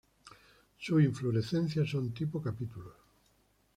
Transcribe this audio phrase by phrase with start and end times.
[0.79, 2.95] Sus inflorescencias son tipo capítulos.